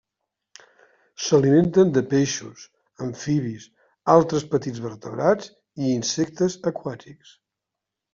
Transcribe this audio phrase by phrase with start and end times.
[1.25, 2.63] S'alimenten de peixos,
[3.07, 3.67] amfibis,
[4.13, 7.37] altres petits vertebrats i insectes aquàtics.